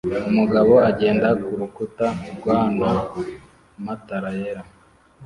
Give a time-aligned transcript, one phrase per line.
[0.29, 2.89] Umugabo agenda kurukuta rwana
[3.85, 4.63] matara yera